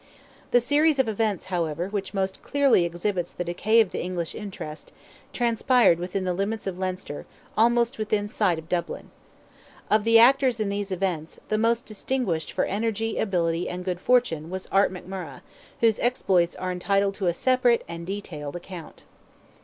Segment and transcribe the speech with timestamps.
[0.49, 4.91] The series of events, however, which most clearly exhibits the decay of the English interest,
[5.31, 9.11] transpired within the limits of Leinster, almost within sight of Dublin.
[9.91, 14.49] Of the actors in these events, the most distinguished for energy, ability, and good fortune,
[14.49, 15.41] was Art McMurrogh,
[15.81, 19.03] whose exploits are entitled to a separate and detailed account.